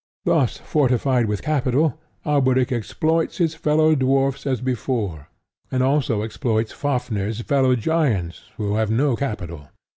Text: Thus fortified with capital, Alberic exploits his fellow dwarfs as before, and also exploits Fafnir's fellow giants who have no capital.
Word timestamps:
Thus 0.25 0.57
fortified 0.57 1.27
with 1.27 1.43
capital, 1.43 1.99
Alberic 2.25 2.71
exploits 2.71 3.37
his 3.37 3.53
fellow 3.53 3.93
dwarfs 3.93 4.47
as 4.47 4.59
before, 4.59 5.29
and 5.69 5.83
also 5.83 6.23
exploits 6.23 6.71
Fafnir's 6.71 7.41
fellow 7.41 7.75
giants 7.75 8.45
who 8.57 8.77
have 8.77 8.89
no 8.89 9.15
capital. 9.15 9.67